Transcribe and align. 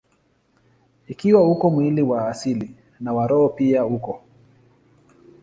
Ikiwa 1.07 1.47
uko 1.49 1.69
mwili 1.69 2.01
wa 2.01 2.27
asili, 2.29 2.75
na 2.99 3.13
wa 3.13 3.27
roho 3.27 3.49
pia 3.49 3.85
uko. 3.85 4.21